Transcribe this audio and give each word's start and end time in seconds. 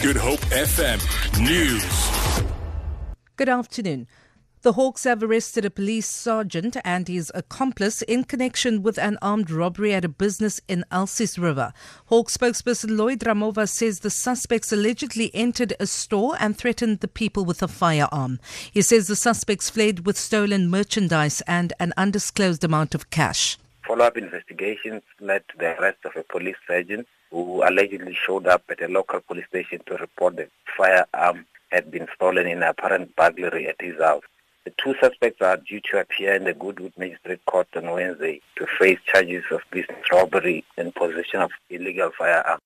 Good 0.00 0.16
Hope 0.16 0.40
FM 0.50 1.00
News. 1.40 2.44
Good 3.36 3.48
afternoon. 3.48 4.06
The 4.62 4.72
Hawks 4.72 5.04
have 5.04 5.22
arrested 5.22 5.64
a 5.64 5.70
police 5.70 6.08
sergeant 6.08 6.76
and 6.84 7.08
his 7.08 7.30
accomplice 7.34 8.02
in 8.02 8.24
connection 8.24 8.82
with 8.82 8.98
an 8.98 9.18
armed 9.22 9.50
robbery 9.50 9.94
at 9.94 10.04
a 10.04 10.08
business 10.08 10.60
in 10.68 10.84
Elsies 10.90 11.38
River. 11.38 11.72
Hawks 12.06 12.36
spokesperson 12.36 12.96
Lloyd 12.96 13.20
Ramovha 13.20 13.68
says 13.68 14.00
the 14.00 14.10
suspects 14.10 14.72
allegedly 14.72 15.30
entered 15.34 15.74
a 15.78 15.86
store 15.86 16.36
and 16.38 16.56
threatened 16.56 17.00
the 17.00 17.08
people 17.08 17.44
with 17.44 17.62
a 17.62 17.68
firearm. 17.68 18.40
He 18.72 18.82
says 18.82 19.06
the 19.06 19.16
suspects 19.16 19.70
fled 19.70 20.06
with 20.06 20.18
stolen 20.18 20.68
merchandise 20.68 21.40
and 21.46 21.72
an 21.78 21.92
undisclosed 21.96 22.64
amount 22.64 22.94
of 22.94 23.10
cash. 23.10 23.58
Follow-up 23.94 24.16
investigations 24.16 25.02
led 25.20 25.46
to 25.46 25.56
the 25.56 25.78
arrest 25.78 25.98
of 26.04 26.16
a 26.16 26.24
police 26.24 26.56
sergeant 26.66 27.06
who 27.30 27.62
allegedly 27.62 28.12
showed 28.26 28.44
up 28.48 28.64
at 28.68 28.82
a 28.82 28.88
local 28.88 29.20
police 29.20 29.46
station 29.46 29.78
to 29.86 29.94
report 29.94 30.34
that 30.34 30.48
a 30.48 30.72
firearm 30.76 31.46
had 31.70 31.92
been 31.92 32.08
stolen 32.16 32.48
in 32.48 32.56
an 32.56 32.64
apparent 32.64 33.14
burglary 33.14 33.68
at 33.68 33.76
his 33.78 33.96
house. 34.02 34.24
The 34.64 34.72
two 34.82 34.96
suspects 35.00 35.40
are 35.42 35.58
due 35.58 35.80
to 35.92 36.00
appear 36.00 36.34
in 36.34 36.42
the 36.42 36.54
Goodwood 36.54 36.94
Magistrate 36.98 37.44
Court 37.46 37.68
on 37.76 37.88
Wednesday 37.88 38.40
to 38.56 38.66
face 38.66 38.98
charges 39.06 39.44
of 39.52 39.60
business 39.70 40.10
robbery 40.10 40.64
and 40.76 40.92
possession 40.92 41.42
of 41.42 41.52
illegal 41.70 42.10
firearms. 42.18 42.62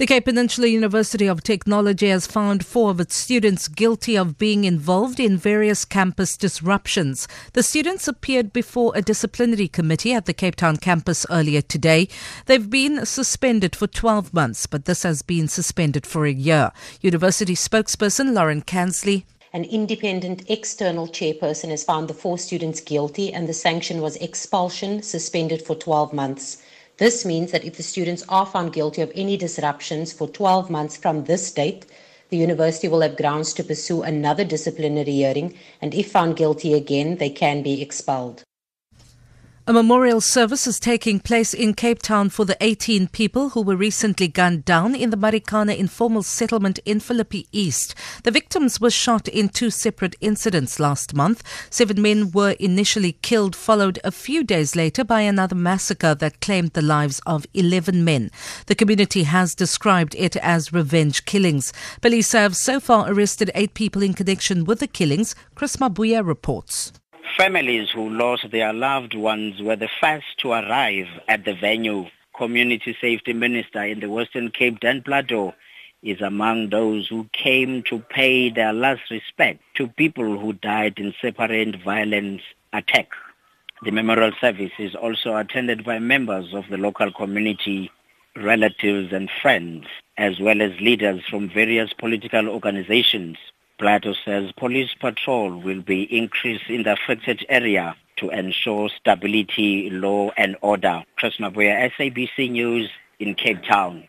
The 0.00 0.06
Cape 0.06 0.24
Peninsula 0.24 0.66
University 0.66 1.26
of 1.26 1.42
Technology 1.42 2.08
has 2.08 2.26
found 2.26 2.64
four 2.64 2.90
of 2.90 3.00
its 3.00 3.14
students 3.14 3.68
guilty 3.68 4.16
of 4.16 4.38
being 4.38 4.64
involved 4.64 5.20
in 5.20 5.36
various 5.36 5.84
campus 5.84 6.38
disruptions. 6.38 7.28
The 7.52 7.62
students 7.62 8.08
appeared 8.08 8.50
before 8.50 8.92
a 8.94 9.02
disciplinary 9.02 9.68
committee 9.68 10.14
at 10.14 10.24
the 10.24 10.32
Cape 10.32 10.56
Town 10.56 10.78
campus 10.78 11.26
earlier 11.28 11.60
today. 11.60 12.08
They've 12.46 12.70
been 12.70 13.04
suspended 13.04 13.76
for 13.76 13.86
12 13.86 14.32
months, 14.32 14.66
but 14.66 14.86
this 14.86 15.02
has 15.02 15.20
been 15.20 15.48
suspended 15.48 16.06
for 16.06 16.24
a 16.24 16.32
year. 16.32 16.72
University 17.02 17.54
spokesperson 17.54 18.32
Lauren 18.32 18.62
Kansley 18.62 19.26
an 19.52 19.64
independent 19.64 20.48
external 20.48 21.08
chairperson 21.08 21.68
has 21.68 21.84
found 21.84 22.08
the 22.08 22.14
four 22.14 22.38
students 22.38 22.80
guilty 22.80 23.34
and 23.34 23.46
the 23.46 23.52
sanction 23.52 24.00
was 24.00 24.16
expulsion 24.16 25.02
suspended 25.02 25.60
for 25.60 25.74
12 25.74 26.14
months. 26.14 26.62
This 27.00 27.24
means 27.24 27.50
that 27.52 27.64
if 27.64 27.78
the 27.78 27.82
students 27.82 28.24
are 28.28 28.44
found 28.44 28.74
guilty 28.74 29.00
of 29.00 29.10
any 29.14 29.38
disruptions 29.38 30.12
for 30.12 30.28
12 30.28 30.68
months 30.68 30.98
from 30.98 31.24
this 31.24 31.50
date, 31.50 31.86
the 32.28 32.36
university 32.36 32.88
will 32.88 33.00
have 33.00 33.16
grounds 33.16 33.54
to 33.54 33.64
pursue 33.64 34.02
another 34.02 34.44
disciplinary 34.44 35.12
hearing, 35.12 35.54
and 35.80 35.94
if 35.94 36.12
found 36.12 36.36
guilty 36.36 36.74
again, 36.74 37.16
they 37.16 37.30
can 37.30 37.62
be 37.62 37.80
expelled. 37.80 38.44
A 39.70 39.72
memorial 39.72 40.20
service 40.20 40.66
is 40.66 40.80
taking 40.80 41.20
place 41.20 41.54
in 41.54 41.74
Cape 41.74 42.02
Town 42.02 42.28
for 42.28 42.44
the 42.44 42.56
18 42.60 43.06
people 43.06 43.50
who 43.50 43.62
were 43.62 43.76
recently 43.76 44.26
gunned 44.26 44.64
down 44.64 44.96
in 44.96 45.10
the 45.10 45.16
Marikana 45.16 45.78
informal 45.78 46.24
settlement 46.24 46.80
in 46.84 46.98
Philippi 46.98 47.46
East. 47.52 47.94
The 48.24 48.32
victims 48.32 48.80
were 48.80 48.90
shot 48.90 49.28
in 49.28 49.48
two 49.48 49.70
separate 49.70 50.16
incidents 50.20 50.80
last 50.80 51.14
month. 51.14 51.44
Seven 51.70 52.02
men 52.02 52.32
were 52.32 52.56
initially 52.58 53.12
killed, 53.12 53.54
followed 53.54 54.00
a 54.02 54.10
few 54.10 54.42
days 54.42 54.74
later 54.74 55.04
by 55.04 55.20
another 55.20 55.54
massacre 55.54 56.16
that 56.16 56.40
claimed 56.40 56.72
the 56.72 56.82
lives 56.82 57.20
of 57.24 57.46
11 57.54 58.04
men. 58.04 58.32
The 58.66 58.74
community 58.74 59.22
has 59.22 59.54
described 59.54 60.16
it 60.18 60.34
as 60.38 60.72
revenge 60.72 61.26
killings. 61.26 61.72
Police 62.00 62.32
have 62.32 62.56
so 62.56 62.80
far 62.80 63.08
arrested 63.08 63.52
eight 63.54 63.74
people 63.74 64.02
in 64.02 64.14
connection 64.14 64.64
with 64.64 64.80
the 64.80 64.88
killings. 64.88 65.36
Chris 65.54 65.76
Mabuya 65.76 66.26
reports. 66.26 66.92
Families 67.40 67.88
who 67.88 68.10
lost 68.10 68.50
their 68.50 68.70
loved 68.70 69.14
ones 69.14 69.62
were 69.62 69.74
the 69.74 69.88
first 69.98 70.26
to 70.40 70.52
arrive 70.52 71.08
at 71.26 71.46
the 71.46 71.54
venue. 71.54 72.04
Community 72.36 72.94
Safety 73.00 73.32
Minister 73.32 73.82
in 73.82 74.00
the 74.00 74.10
Western 74.10 74.50
Cape, 74.50 74.78
Dan 74.78 75.00
Plato, 75.00 75.54
is 76.02 76.20
among 76.20 76.68
those 76.68 77.08
who 77.08 77.30
came 77.32 77.82
to 77.84 78.00
pay 78.10 78.50
their 78.50 78.74
last 78.74 79.10
respect 79.10 79.62
to 79.76 79.88
people 79.88 80.38
who 80.38 80.52
died 80.52 80.98
in 80.98 81.14
separate 81.18 81.76
violent 81.82 82.42
attack. 82.74 83.08
The 83.84 83.90
memorial 83.90 84.32
service 84.38 84.72
is 84.78 84.94
also 84.94 85.34
attended 85.34 85.82
by 85.82 85.98
members 85.98 86.52
of 86.52 86.68
the 86.68 86.76
local 86.76 87.10
community, 87.10 87.90
relatives 88.36 89.14
and 89.14 89.30
friends, 89.40 89.86
as 90.18 90.38
well 90.38 90.60
as 90.60 90.78
leaders 90.78 91.22
from 91.30 91.48
various 91.48 91.94
political 91.94 92.50
organizations. 92.50 93.38
Plato 93.80 94.12
says 94.26 94.52
police 94.58 94.90
patrol 95.00 95.58
will 95.58 95.80
be 95.80 96.02
increased 96.14 96.68
in 96.68 96.82
the 96.82 96.92
affected 96.92 97.46
area 97.48 97.96
to 98.18 98.28
ensure 98.28 98.90
stability, 98.90 99.88
law 99.88 100.30
and 100.36 100.54
order. 100.60 101.02
Chris 101.16 101.38
Mabuya, 101.38 101.90
SABC 101.92 102.50
News 102.50 102.90
in 103.18 103.34
Cape 103.34 103.62
Town. 103.62 104.06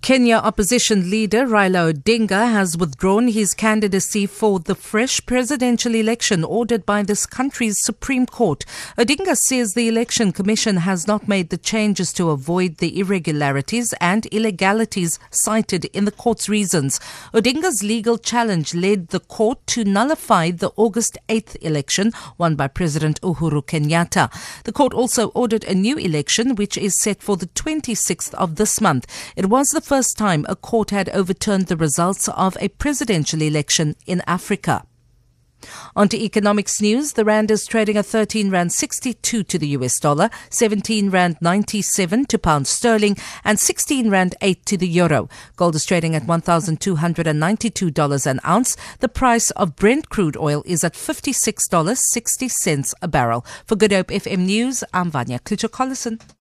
Kenya 0.00 0.36
opposition 0.36 1.10
leader 1.10 1.44
Raila 1.44 1.92
Odinga 1.92 2.50
has 2.50 2.78
withdrawn 2.78 3.28
his 3.28 3.52
candidacy 3.52 4.26
for 4.26 4.58
the 4.58 4.74
fresh 4.74 5.24
presidential 5.26 5.94
election 5.94 6.44
ordered 6.44 6.86
by 6.86 7.02
this 7.02 7.26
country's 7.26 7.76
Supreme 7.82 8.24
Court. 8.24 8.64
Odinga 8.96 9.36
says 9.36 9.74
the 9.74 9.88
Election 9.88 10.32
Commission 10.32 10.78
has 10.78 11.06
not 11.06 11.28
made 11.28 11.50
the 11.50 11.58
changes 11.58 12.12
to 12.14 12.30
avoid 12.30 12.78
the 12.78 12.98
irregularities 12.98 13.92
and 14.00 14.24
illegalities 14.26 15.18
cited 15.30 15.86
in 15.86 16.06
the 16.06 16.12
court's 16.12 16.48
reasons. 16.48 17.00
Odinga's 17.34 17.82
legal 17.82 18.16
challenge 18.16 18.74
led 18.74 19.08
the 19.08 19.20
court 19.20 19.58
to 19.66 19.84
nullify 19.84 20.50
the 20.50 20.70
August 20.76 21.18
8th 21.28 21.56
election 21.60 22.12
won 22.38 22.54
by 22.54 22.66
President 22.68 23.20
Uhuru 23.20 23.62
Kenyatta. 23.62 24.30
The 24.62 24.72
court 24.72 24.94
also 24.94 25.28
ordered 25.30 25.64
a 25.64 25.74
new 25.74 25.98
election 25.98 26.54
which 26.54 26.78
is 26.78 26.98
set 27.02 27.20
for 27.20 27.36
the 27.36 27.48
26th 27.48 28.32
of 28.34 28.54
this 28.54 28.80
month. 28.80 29.04
It 29.36 29.46
was 29.46 29.68
the 29.68 29.87
first 29.88 30.18
time 30.18 30.44
a 30.50 30.54
court 30.54 30.90
had 30.90 31.08
overturned 31.08 31.68
the 31.68 31.76
results 31.76 32.28
of 32.28 32.58
a 32.60 32.68
presidential 32.68 33.40
election 33.40 33.96
in 34.06 34.20
Africa. 34.26 34.84
On 35.96 36.10
to 36.10 36.22
economics 36.22 36.82
news. 36.82 37.14
The 37.14 37.24
rand 37.24 37.50
is 37.50 37.66
trading 37.66 37.96
at 37.96 38.04
13 38.04 38.50
rand 38.50 38.70
62 38.70 39.42
to 39.42 39.58
the 39.58 39.68
US 39.68 39.98
dollar, 39.98 40.28
17 40.50 41.08
rand 41.08 41.38
97 41.40 42.26
to 42.26 42.38
pound 42.38 42.66
sterling, 42.66 43.16
and 43.44 43.58
16 43.58 44.10
rand 44.10 44.34
8 44.42 44.66
to 44.66 44.76
the 44.76 44.86
euro. 44.86 45.30
Gold 45.56 45.74
is 45.74 45.86
trading 45.86 46.14
at 46.14 46.24
$1,292 46.24 48.26
an 48.26 48.40
ounce. 48.46 48.76
The 49.00 49.08
price 49.08 49.50
of 49.52 49.74
Brent 49.74 50.10
crude 50.10 50.36
oil 50.36 50.62
is 50.66 50.84
at 50.84 50.92
$56.60 50.92 52.94
a 53.00 53.08
barrel. 53.08 53.46
For 53.64 53.74
Good 53.74 53.92
Hope 53.92 54.08
FM 54.08 54.44
News, 54.44 54.84
I'm 54.92 55.10
Vanya 55.10 55.38
Klitschko-Collison. 55.38 56.20